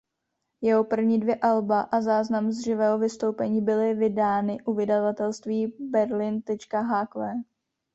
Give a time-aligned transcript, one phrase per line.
[0.61, 7.17] Jeho první dvě alba a záznam z živého vystoupení byly vydány u vydavatelství Berlin.hq.